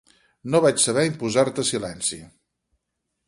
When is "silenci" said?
1.73-2.21